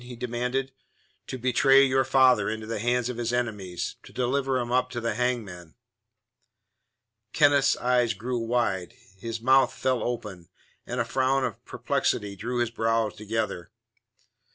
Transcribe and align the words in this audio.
he 0.03 0.15
demanded. 0.15 0.73
"To 1.27 1.37
betray 1.37 1.83
your 1.85 2.03
father 2.03 2.49
into 2.49 2.65
the 2.65 2.79
hands 2.79 3.07
of 3.07 3.17
his 3.17 3.31
enemies; 3.31 3.97
to 4.01 4.11
deliver 4.11 4.57
him 4.57 4.71
up 4.71 4.89
to 4.89 4.99
the 4.99 5.13
hangman." 5.13 5.75
Kenneth's 7.33 7.77
eyes 7.77 8.15
grew 8.15 8.39
wide; 8.39 8.95
his 9.19 9.41
mouth 9.41 9.71
fell 9.71 10.01
open, 10.01 10.49
and 10.87 10.99
a 10.99 11.05
frown 11.05 11.43
of 11.45 11.63
perplexity 11.65 12.35
drew 12.35 12.57
his 12.61 12.71
brows 12.71 13.13
together. 13.15 13.69